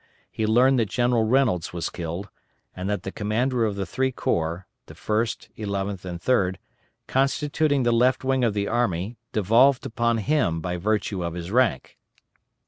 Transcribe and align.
he 0.31 0.47
learned 0.47 0.79
that 0.79 0.89
General 0.89 1.25
Reynolds 1.27 1.73
was 1.73 1.91
killed, 1.91 2.27
and 2.75 2.89
that 2.89 3.03
the 3.03 3.11
command 3.11 3.53
of 3.53 3.75
the 3.75 3.85
three 3.85 4.11
corps 4.11 4.65
(the 4.87 4.95
First, 4.95 5.49
Eleventh, 5.55 6.03
and 6.05 6.19
Third) 6.19 6.57
constituting 7.05 7.83
the 7.83 7.91
Left 7.93 8.23
Wing 8.23 8.43
of 8.43 8.55
the 8.55 8.67
army 8.67 9.17
devolved 9.31 9.85
upon 9.85 10.17
him 10.17 10.59
by 10.59 10.75
virtue 10.77 11.23
of 11.23 11.35
his 11.35 11.51
rank. 11.51 11.99